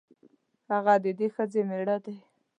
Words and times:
هغه 0.71 0.93
د 1.03 1.05
دې 1.17 1.27
ښځې 1.35 1.61
مېړه 1.69 1.97
دی. 2.05 2.15